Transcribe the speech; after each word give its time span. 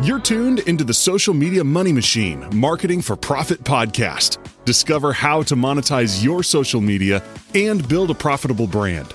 You're 0.00 0.20
tuned 0.20 0.60
into 0.60 0.84
the 0.84 0.94
Social 0.94 1.34
Media 1.34 1.64
Money 1.64 1.90
Machine 1.90 2.48
Marketing 2.56 3.02
for 3.02 3.16
Profit 3.16 3.64
podcast. 3.64 4.38
Discover 4.64 5.12
how 5.12 5.42
to 5.42 5.56
monetize 5.56 6.22
your 6.22 6.44
social 6.44 6.80
media 6.80 7.20
and 7.52 7.86
build 7.88 8.12
a 8.12 8.14
profitable 8.14 8.68
brand. 8.68 9.12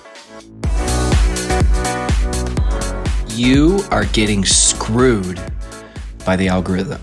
You 3.30 3.80
are 3.90 4.04
getting 4.12 4.44
screwed 4.44 5.40
by 6.26 6.36
the 6.36 6.48
algorithm. 6.48 7.00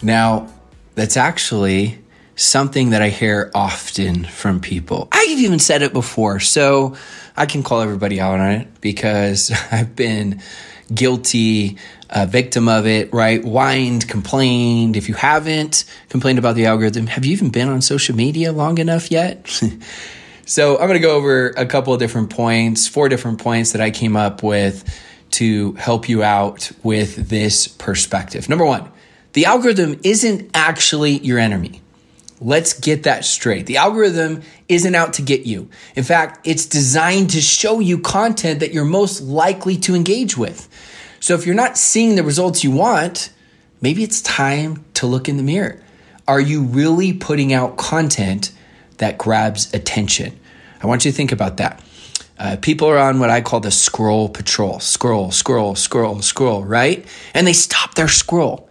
Now, 0.00 0.48
that's 0.94 1.16
actually 1.16 1.98
something 2.36 2.90
that 2.90 3.02
I 3.02 3.08
hear 3.08 3.50
often 3.52 4.26
from 4.26 4.60
people. 4.60 5.08
I've 5.10 5.40
even 5.40 5.58
said 5.58 5.82
it 5.82 5.92
before, 5.92 6.38
so 6.38 6.94
I 7.36 7.46
can 7.46 7.64
call 7.64 7.80
everybody 7.80 8.20
out 8.20 8.38
on 8.38 8.50
it 8.52 8.80
because 8.80 9.50
I've 9.72 9.96
been 9.96 10.40
guilty, 10.94 11.78
victim 12.26 12.68
of 12.68 12.86
it, 12.86 13.12
right? 13.12 13.42
Whined, 13.44 14.08
complained. 14.08 14.96
If 14.96 15.08
you 15.08 15.14
haven't 15.14 15.84
complained 16.08 16.38
about 16.38 16.56
the 16.56 16.66
algorithm, 16.66 17.06
have 17.06 17.24
you 17.24 17.32
even 17.32 17.50
been 17.50 17.68
on 17.68 17.82
social 17.82 18.16
media 18.16 18.52
long 18.52 18.78
enough 18.78 19.10
yet? 19.10 19.48
so 20.46 20.78
I'm 20.78 20.86
going 20.86 21.00
to 21.00 21.00
go 21.00 21.16
over 21.16 21.48
a 21.48 21.66
couple 21.66 21.92
of 21.94 22.00
different 22.00 22.30
points, 22.30 22.86
four 22.86 23.08
different 23.08 23.40
points 23.40 23.72
that 23.72 23.80
I 23.80 23.90
came 23.90 24.16
up 24.16 24.42
with 24.42 24.84
to 25.32 25.72
help 25.72 26.08
you 26.08 26.22
out 26.22 26.70
with 26.82 27.28
this 27.28 27.68
perspective. 27.68 28.48
Number 28.48 28.64
one, 28.64 28.90
the 29.32 29.44
algorithm 29.44 30.00
isn't 30.02 30.50
actually 30.54 31.18
your 31.18 31.38
enemy. 31.38 31.82
Let's 32.40 32.72
get 32.72 33.02
that 33.02 33.26
straight. 33.26 33.66
The 33.66 33.76
algorithm 33.76 34.42
isn't 34.68 34.94
out 34.94 35.12
to 35.14 35.22
get 35.22 35.44
you. 35.44 35.68
In 35.94 36.04
fact, 36.04 36.46
it's 36.46 36.64
designed 36.64 37.30
to 37.30 37.40
show 37.40 37.80
you 37.80 37.98
content 37.98 38.60
that 38.60 38.72
you're 38.72 38.86
most 38.86 39.20
likely 39.20 39.76
to 39.78 39.94
engage 39.94 40.38
with. 40.38 40.66
So 41.20 41.34
if 41.34 41.44
you're 41.44 41.54
not 41.54 41.76
seeing 41.76 42.16
the 42.16 42.24
results 42.24 42.64
you 42.64 42.70
want, 42.70 43.30
maybe 43.82 44.02
it's 44.02 44.22
time 44.22 44.84
to 44.94 45.06
look 45.06 45.28
in 45.28 45.36
the 45.36 45.42
mirror. 45.42 45.82
Are 46.26 46.40
you 46.40 46.62
really 46.62 47.12
putting 47.12 47.52
out 47.52 47.76
content 47.76 48.52
that 48.96 49.18
grabs 49.18 49.72
attention? 49.74 50.38
I 50.82 50.86
want 50.86 51.04
you 51.04 51.10
to 51.10 51.16
think 51.16 51.32
about 51.32 51.58
that. 51.58 51.84
Uh, 52.38 52.56
people 52.62 52.88
are 52.88 52.96
on 52.96 53.20
what 53.20 53.28
I 53.28 53.42
call 53.42 53.60
the 53.60 53.70
scroll 53.70 54.30
patrol 54.30 54.80
scroll, 54.80 55.30
scroll, 55.30 55.74
scroll, 55.74 56.22
scroll, 56.22 56.64
right? 56.64 57.04
And 57.34 57.46
they 57.46 57.52
stop 57.52 57.96
their 57.96 58.08
scroll. 58.08 58.70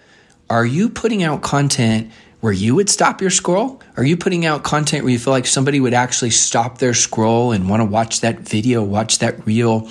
Are 0.49 0.65
you 0.65 0.89
putting 0.89 1.21
out 1.21 1.43
content 1.43 2.11
where 2.39 2.53
you 2.53 2.75
would 2.75 2.89
stop 2.89 3.21
your 3.21 3.29
scroll? 3.29 3.81
Are 3.97 4.03
you 4.03 4.15
putting 4.15 4.45
out 4.45 4.63
content 4.63 5.03
where 5.03 5.11
you 5.11 5.19
feel 5.19 5.33
like 5.33 5.45
somebody 5.45 5.79
would 5.79 5.93
actually 5.93 6.29
stop 6.29 6.77
their 6.77 6.93
scroll 6.93 7.51
and 7.51 7.69
want 7.69 7.81
to 7.81 7.85
watch 7.85 8.21
that 8.21 8.39
video, 8.39 8.81
watch 8.81 9.19
that 9.19 9.45
reel, 9.45 9.89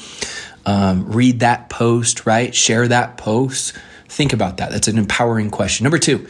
um, 0.64 1.10
read 1.12 1.40
that 1.40 1.68
post, 1.68 2.26
right? 2.26 2.54
Share 2.54 2.88
that 2.88 3.16
post? 3.16 3.76
Think 4.08 4.32
about 4.32 4.56
that. 4.56 4.70
That's 4.70 4.88
an 4.88 4.98
empowering 4.98 5.50
question. 5.50 5.84
Number 5.84 5.98
two, 5.98 6.26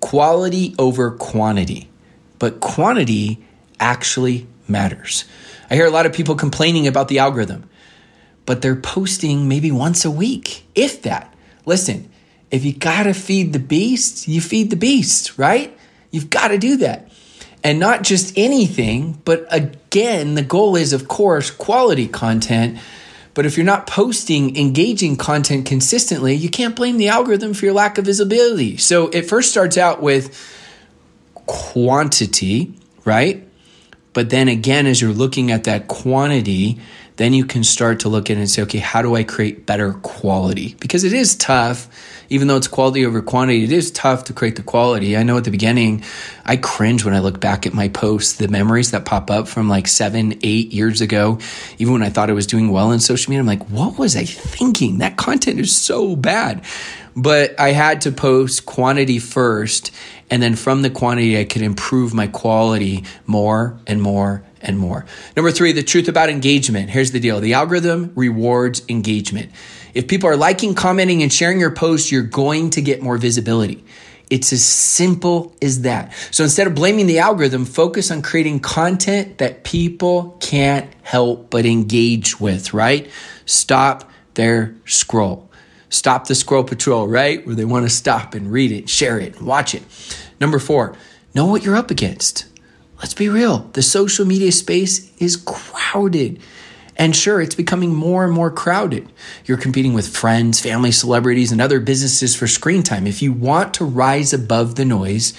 quality 0.00 0.74
over 0.78 1.12
quantity. 1.12 1.88
But 2.38 2.60
quantity 2.60 3.44
actually 3.78 4.48
matters. 4.66 5.24
I 5.70 5.74
hear 5.76 5.86
a 5.86 5.90
lot 5.90 6.06
of 6.06 6.12
people 6.12 6.34
complaining 6.34 6.88
about 6.88 7.08
the 7.08 7.20
algorithm, 7.20 7.68
but 8.44 8.62
they're 8.62 8.74
posting 8.74 9.46
maybe 9.46 9.70
once 9.70 10.04
a 10.04 10.10
week, 10.10 10.64
if 10.74 11.02
that. 11.02 11.32
Listen, 11.64 12.10
if 12.50 12.64
you 12.64 12.72
gotta 12.72 13.14
feed 13.14 13.52
the 13.52 13.58
beast, 13.58 14.26
you 14.28 14.40
feed 14.40 14.70
the 14.70 14.76
beast, 14.76 15.38
right? 15.38 15.76
You've 16.10 16.30
gotta 16.30 16.58
do 16.58 16.76
that. 16.78 17.10
And 17.62 17.78
not 17.78 18.02
just 18.02 18.36
anything, 18.36 19.20
but 19.24 19.46
again, 19.50 20.34
the 20.34 20.42
goal 20.42 20.76
is, 20.76 20.92
of 20.92 21.08
course, 21.08 21.50
quality 21.50 22.08
content. 22.08 22.78
But 23.34 23.46
if 23.46 23.56
you're 23.56 23.66
not 23.66 23.86
posting 23.86 24.56
engaging 24.56 25.16
content 25.16 25.66
consistently, 25.66 26.34
you 26.34 26.48
can't 26.48 26.74
blame 26.74 26.96
the 26.96 27.08
algorithm 27.08 27.54
for 27.54 27.66
your 27.66 27.74
lack 27.74 27.98
of 27.98 28.04
visibility. 28.04 28.76
So 28.76 29.08
it 29.08 29.22
first 29.22 29.50
starts 29.50 29.78
out 29.78 30.02
with 30.02 30.36
quantity, 31.46 32.74
right? 33.04 33.46
But 34.12 34.30
then 34.30 34.48
again, 34.48 34.86
as 34.86 35.00
you're 35.00 35.12
looking 35.12 35.50
at 35.50 35.64
that 35.64 35.86
quantity, 35.86 36.80
then 37.20 37.34
you 37.34 37.44
can 37.44 37.62
start 37.62 38.00
to 38.00 38.08
look 38.08 38.30
at 38.30 38.38
it 38.38 38.40
and 38.40 38.48
say, 38.48 38.62
okay, 38.62 38.78
how 38.78 39.02
do 39.02 39.14
I 39.14 39.24
create 39.24 39.66
better 39.66 39.92
quality? 39.92 40.74
Because 40.80 41.04
it 41.04 41.12
is 41.12 41.36
tough, 41.36 41.86
even 42.30 42.48
though 42.48 42.56
it's 42.56 42.66
quality 42.66 43.04
over 43.04 43.20
quantity, 43.20 43.62
it 43.62 43.72
is 43.72 43.90
tough 43.90 44.24
to 44.24 44.32
create 44.32 44.56
the 44.56 44.62
quality. 44.62 45.18
I 45.18 45.22
know 45.22 45.36
at 45.36 45.44
the 45.44 45.50
beginning, 45.50 46.02
I 46.46 46.56
cringe 46.56 47.04
when 47.04 47.12
I 47.12 47.18
look 47.18 47.38
back 47.38 47.66
at 47.66 47.74
my 47.74 47.88
posts, 47.88 48.38
the 48.38 48.48
memories 48.48 48.92
that 48.92 49.04
pop 49.04 49.30
up 49.30 49.48
from 49.48 49.68
like 49.68 49.86
seven, 49.86 50.38
eight 50.42 50.72
years 50.72 51.02
ago, 51.02 51.38
even 51.76 51.92
when 51.92 52.02
I 52.02 52.08
thought 52.08 52.30
I 52.30 52.32
was 52.32 52.46
doing 52.46 52.70
well 52.70 52.90
in 52.90 53.00
social 53.00 53.28
media. 53.28 53.40
I'm 53.40 53.46
like, 53.46 53.68
what 53.68 53.98
was 53.98 54.16
I 54.16 54.24
thinking? 54.24 54.98
That 54.98 55.18
content 55.18 55.60
is 55.60 55.76
so 55.76 56.16
bad. 56.16 56.64
But 57.20 57.58
I 57.60 57.72
had 57.72 58.00
to 58.02 58.12
post 58.12 58.64
quantity 58.64 59.18
first. 59.18 59.90
And 60.30 60.42
then 60.42 60.56
from 60.56 60.82
the 60.82 60.90
quantity, 60.90 61.38
I 61.38 61.44
could 61.44 61.62
improve 61.62 62.14
my 62.14 62.28
quality 62.28 63.04
more 63.26 63.78
and 63.86 64.00
more 64.00 64.42
and 64.62 64.78
more. 64.78 65.04
Number 65.36 65.50
three, 65.50 65.72
the 65.72 65.82
truth 65.82 66.08
about 66.08 66.30
engagement. 66.30 66.88
Here's 66.88 67.10
the 67.10 67.20
deal 67.20 67.40
the 67.40 67.54
algorithm 67.54 68.12
rewards 68.14 68.82
engagement. 68.88 69.50
If 69.92 70.08
people 70.08 70.30
are 70.30 70.36
liking, 70.36 70.74
commenting, 70.74 71.22
and 71.22 71.32
sharing 71.32 71.60
your 71.60 71.72
post, 71.72 72.10
you're 72.10 72.22
going 72.22 72.70
to 72.70 72.82
get 72.82 73.02
more 73.02 73.18
visibility. 73.18 73.84
It's 74.30 74.52
as 74.52 74.64
simple 74.64 75.56
as 75.60 75.82
that. 75.82 76.14
So 76.30 76.44
instead 76.44 76.68
of 76.68 76.74
blaming 76.76 77.06
the 77.06 77.18
algorithm, 77.18 77.64
focus 77.64 78.12
on 78.12 78.22
creating 78.22 78.60
content 78.60 79.38
that 79.38 79.64
people 79.64 80.38
can't 80.40 80.88
help 81.02 81.50
but 81.50 81.66
engage 81.66 82.40
with, 82.40 82.72
right? 82.72 83.10
Stop 83.44 84.08
their 84.34 84.76
scroll. 84.86 85.49
Stop 85.90 86.26
the 86.26 86.34
scroll 86.34 86.64
patrol, 86.64 87.06
right? 87.06 87.44
Where 87.44 87.54
they 87.54 87.64
want 87.64 87.84
to 87.84 87.90
stop 87.90 88.34
and 88.34 88.50
read 88.50 88.72
it, 88.72 88.88
share 88.88 89.20
it, 89.20 89.42
watch 89.42 89.74
it. 89.74 89.82
Number 90.40 90.58
four, 90.58 90.96
know 91.34 91.46
what 91.46 91.62
you're 91.62 91.76
up 91.76 91.90
against. 91.90 92.46
Let's 92.98 93.14
be 93.14 93.28
real. 93.28 93.68
The 93.72 93.82
social 93.82 94.24
media 94.24 94.52
space 94.52 95.10
is 95.18 95.36
crowded. 95.36 96.40
And 96.96 97.16
sure, 97.16 97.40
it's 97.40 97.54
becoming 97.54 97.94
more 97.94 98.24
and 98.24 98.32
more 98.32 98.50
crowded. 98.50 99.10
You're 99.46 99.56
competing 99.56 99.94
with 99.94 100.14
friends, 100.14 100.60
family, 100.60 100.92
celebrities, 100.92 101.50
and 101.50 101.60
other 101.60 101.80
businesses 101.80 102.36
for 102.36 102.46
screen 102.46 102.82
time. 102.82 103.06
If 103.06 103.22
you 103.22 103.32
want 103.32 103.72
to 103.74 103.84
rise 103.84 104.34
above 104.34 104.74
the 104.74 104.84
noise, 104.84 105.32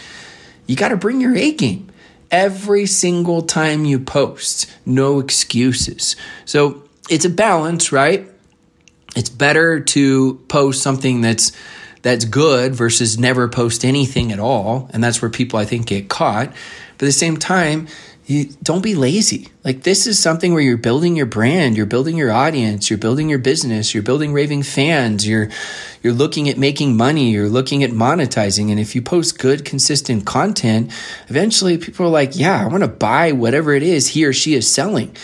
you 0.65 0.75
got 0.75 0.89
to 0.89 0.97
bring 0.97 1.21
your 1.21 1.35
A 1.35 1.51
game 1.51 1.87
every 2.31 2.87
single 2.87 3.43
time 3.43 3.85
you 3.85 3.99
post. 3.99 4.71
No 4.85 5.19
excuses. 5.19 6.15
So 6.45 6.83
it's 7.09 7.25
a 7.25 7.29
balance, 7.29 7.91
right? 7.91 8.30
It's 9.15 9.29
better 9.29 9.79
to 9.79 10.35
post 10.47 10.81
something 10.81 11.21
that's 11.21 11.51
that's 12.01 12.25
good 12.25 12.73
versus 12.73 13.19
never 13.19 13.47
post 13.47 13.85
anything 13.85 14.31
at 14.31 14.39
all. 14.39 14.89
And 14.91 15.03
that's 15.03 15.21
where 15.21 15.29
people 15.29 15.59
I 15.59 15.65
think 15.65 15.85
get 15.85 16.09
caught. 16.09 16.47
But 16.47 17.05
at 17.05 17.07
the 17.07 17.11
same 17.11 17.37
time, 17.37 17.87
you 18.25 18.45
don't 18.63 18.81
be 18.81 18.95
lazy. 18.95 19.49
Like 19.63 19.83
this 19.83 20.07
is 20.07 20.17
something 20.17 20.53
where 20.53 20.61
you're 20.61 20.77
building 20.77 21.15
your 21.15 21.25
brand, 21.25 21.75
you're 21.75 21.85
building 21.85 22.15
your 22.15 22.31
audience, 22.31 22.89
you're 22.89 22.99
building 22.99 23.29
your 23.29 23.39
business, 23.39 23.93
you're 23.93 24.03
building 24.03 24.31
raving 24.31 24.63
fans, 24.63 25.27
you're 25.27 25.49
you're 26.01 26.13
looking 26.13 26.47
at 26.47 26.57
making 26.57 26.95
money, 26.95 27.31
you're 27.31 27.49
looking 27.49 27.83
at 27.83 27.91
monetizing. 27.91 28.71
And 28.71 28.79
if 28.79 28.95
you 28.95 29.01
post 29.01 29.37
good, 29.37 29.65
consistent 29.65 30.25
content, 30.25 30.91
eventually 31.27 31.77
people 31.77 32.05
are 32.05 32.09
like, 32.09 32.35
yeah, 32.35 32.63
I 32.63 32.67
want 32.67 32.83
to 32.83 32.87
buy 32.87 33.33
whatever 33.33 33.73
it 33.73 33.83
is 33.83 34.07
he 34.07 34.25
or 34.25 34.33
she 34.33 34.53
is 34.53 34.71
selling. 34.71 35.15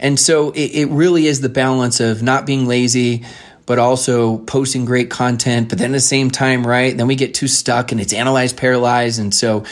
And 0.00 0.18
so 0.18 0.50
it, 0.50 0.72
it 0.74 0.88
really 0.88 1.26
is 1.26 1.40
the 1.40 1.48
balance 1.48 2.00
of 2.00 2.22
not 2.22 2.46
being 2.46 2.66
lazy, 2.66 3.24
but 3.66 3.78
also 3.78 4.38
posting 4.38 4.84
great 4.84 5.10
content. 5.10 5.68
But 5.68 5.78
then 5.78 5.90
at 5.90 5.92
the 5.92 6.00
same 6.00 6.30
time, 6.30 6.66
right? 6.66 6.96
Then 6.96 7.06
we 7.06 7.14
get 7.14 7.34
too 7.34 7.46
stuck 7.46 7.92
and 7.92 8.00
it's 8.00 8.12
analyzed, 8.12 8.56
paralyzed. 8.56 9.20
And 9.20 9.32
so 9.32 9.64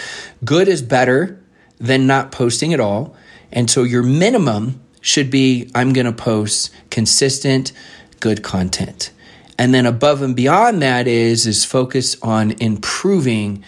good 0.44 0.68
is 0.68 0.82
better 0.82 1.40
than 1.78 2.06
not 2.06 2.30
posting 2.30 2.72
at 2.74 2.80
all. 2.80 3.16
And 3.50 3.70
so 3.70 3.82
your 3.82 4.02
minimum 4.02 4.80
should 5.00 5.30
be 5.30 5.70
I'm 5.74 5.92
going 5.92 6.06
to 6.06 6.12
post 6.12 6.70
consistent, 6.90 7.72
good 8.20 8.42
content. 8.42 9.10
And 9.56 9.74
then 9.74 9.86
above 9.86 10.22
and 10.22 10.36
beyond 10.36 10.82
that 10.82 11.08
is 11.08 11.46
is 11.46 11.64
focus 11.64 12.16
on 12.22 12.52
improving 12.60 13.64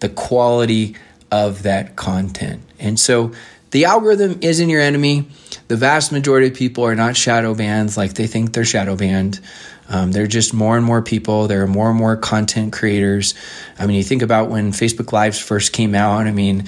the 0.00 0.08
quality 0.08 0.96
of 1.30 1.64
that 1.64 1.96
content. 1.96 2.62
And 2.78 2.98
so 2.98 3.32
the 3.72 3.86
algorithm 3.86 4.38
isn't 4.40 4.68
your 4.68 4.80
enemy. 4.80 5.28
The 5.68 5.76
vast 5.76 6.12
majority 6.12 6.48
of 6.48 6.54
people 6.54 6.84
are 6.84 6.94
not 6.94 7.16
shadow 7.16 7.54
banned 7.54 7.96
like 7.96 8.14
they 8.14 8.26
think 8.26 8.52
they're 8.52 8.64
shadow 8.64 8.96
banned. 8.96 9.40
Um, 9.88 10.12
they're 10.12 10.26
just 10.26 10.54
more 10.54 10.76
and 10.76 10.84
more 10.84 11.02
people. 11.02 11.46
There 11.46 11.62
are 11.62 11.68
more 11.68 11.90
and 11.90 11.98
more 11.98 12.16
content 12.16 12.72
creators. 12.72 13.34
I 13.78 13.86
mean, 13.86 13.96
you 13.96 14.02
think 14.02 14.22
about 14.22 14.50
when 14.50 14.72
Facebook 14.72 15.12
Lives 15.12 15.38
first 15.38 15.72
came 15.72 15.94
out. 15.94 16.26
I 16.26 16.32
mean, 16.32 16.64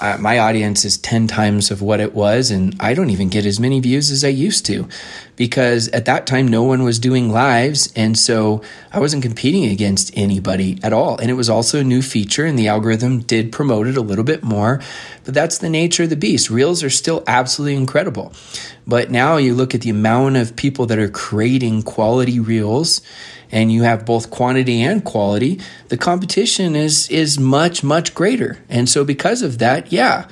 uh, 0.00 0.16
my 0.18 0.38
audience 0.38 0.84
is 0.84 0.96
10 0.96 1.26
times 1.26 1.70
of 1.70 1.82
what 1.82 2.00
it 2.00 2.14
was 2.14 2.50
and 2.50 2.74
i 2.80 2.94
don't 2.94 3.10
even 3.10 3.28
get 3.28 3.44
as 3.44 3.60
many 3.60 3.80
views 3.80 4.10
as 4.10 4.24
i 4.24 4.28
used 4.28 4.64
to 4.64 4.88
because 5.36 5.88
at 5.88 6.06
that 6.06 6.26
time 6.26 6.48
no 6.48 6.62
one 6.62 6.82
was 6.82 6.98
doing 6.98 7.30
lives 7.30 7.90
and 7.96 8.18
so 8.18 8.62
I 8.92 8.98
wasn't 8.98 9.22
competing 9.22 9.64
against 9.70 10.14
anybody 10.16 10.78
at 10.82 10.92
all 10.92 11.16
and 11.18 11.30
it 11.30 11.34
was 11.34 11.48
also 11.48 11.80
a 11.80 11.84
new 11.84 12.02
feature 12.02 12.44
and 12.44 12.58
the 12.58 12.68
algorithm 12.68 13.20
did 13.20 13.52
promote 13.52 13.86
it 13.86 13.96
a 13.96 14.02
little 14.02 14.24
bit 14.24 14.42
more 14.42 14.82
but 15.24 15.32
that's 15.32 15.58
the 15.58 15.70
nature 15.70 16.02
of 16.02 16.10
the 16.10 16.16
beast 16.16 16.50
reels 16.50 16.82
are 16.82 16.90
still 16.90 17.22
absolutely 17.26 17.76
incredible 17.76 18.32
but 18.90 19.10
now 19.10 19.38
you 19.38 19.54
look 19.54 19.74
at 19.74 19.80
the 19.80 19.90
amount 19.90 20.36
of 20.36 20.56
people 20.56 20.84
that 20.86 20.98
are 20.98 21.08
creating 21.08 21.82
quality 21.82 22.38
reels 22.38 23.00
and 23.52 23.72
you 23.72 23.84
have 23.84 24.04
both 24.04 24.30
quantity 24.30 24.82
and 24.82 25.04
quality 25.04 25.60
the 25.88 25.96
competition 25.96 26.76
is 26.76 27.08
is 27.08 27.38
much 27.38 27.82
much 27.82 28.14
greater. 28.14 28.58
And 28.68 28.88
so 28.88 29.04
because 29.04 29.40
of 29.42 29.58
that 29.58 29.90
yeah 29.92 30.28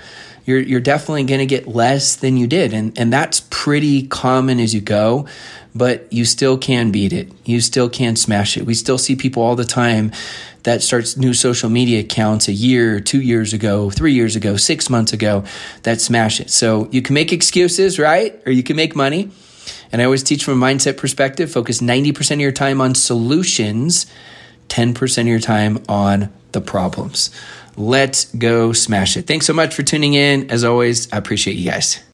you're 0.48 0.60
you're 0.60 0.80
definitely 0.80 1.24
going 1.24 1.40
to 1.40 1.46
get 1.46 1.68
less 1.68 2.16
than 2.16 2.36
you 2.36 2.46
did 2.46 2.72
and 2.72 2.98
and 2.98 3.12
that's 3.12 3.40
pretty 3.50 4.06
common 4.06 4.58
as 4.58 4.74
you 4.74 4.80
go 4.80 5.26
but 5.74 6.10
you 6.12 6.24
still 6.24 6.56
can 6.56 6.90
beat 6.90 7.12
it 7.12 7.30
you 7.44 7.60
still 7.60 7.88
can 7.88 8.16
smash 8.16 8.56
it 8.56 8.64
we 8.64 8.74
still 8.74 8.98
see 8.98 9.14
people 9.14 9.42
all 9.42 9.54
the 9.54 9.64
time 9.64 10.10
that 10.68 10.82
starts 10.82 11.16
new 11.16 11.32
social 11.32 11.70
media 11.70 12.00
accounts 12.00 12.48
a 12.48 12.52
year, 12.52 13.00
two 13.00 13.22
years 13.22 13.54
ago, 13.54 13.88
three 13.88 14.12
years 14.12 14.36
ago, 14.36 14.56
six 14.56 14.90
months 14.90 15.14
ago 15.14 15.44
that 15.84 15.98
smash 15.98 16.40
it. 16.40 16.50
So 16.50 16.88
you 16.90 17.00
can 17.00 17.14
make 17.14 17.32
excuses, 17.32 17.98
right? 17.98 18.38
Or 18.44 18.52
you 18.52 18.62
can 18.62 18.76
make 18.76 18.94
money. 18.94 19.30
And 19.92 20.02
I 20.02 20.04
always 20.04 20.22
teach 20.22 20.44
from 20.44 20.62
a 20.62 20.66
mindset 20.66 20.98
perspective 20.98 21.50
focus 21.50 21.80
90% 21.80 22.32
of 22.32 22.40
your 22.40 22.52
time 22.52 22.82
on 22.82 22.94
solutions, 22.94 24.06
10% 24.68 25.20
of 25.20 25.26
your 25.26 25.40
time 25.40 25.82
on 25.88 26.30
the 26.52 26.60
problems. 26.60 27.30
Let's 27.78 28.24
go 28.34 28.72
smash 28.72 29.16
it. 29.16 29.28
Thanks 29.28 29.46
so 29.46 29.52
much 29.52 29.72
for 29.72 29.84
tuning 29.84 30.14
in. 30.14 30.50
As 30.50 30.64
always, 30.64 31.10
I 31.12 31.16
appreciate 31.16 31.56
you 31.56 31.70
guys. 31.70 32.00